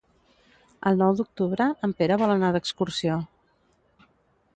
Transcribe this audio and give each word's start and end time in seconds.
El 0.91 0.95
nou 1.01 1.11
d'octubre 1.19 1.67
en 1.87 1.93
Pere 1.99 2.17
vol 2.21 2.33
anar 2.37 2.49
d'excursió. 2.55 3.19